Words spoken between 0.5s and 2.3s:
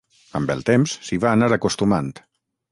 el temps, s’hi va anar acostumant.